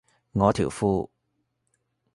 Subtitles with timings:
[0.31, 1.11] 我條褲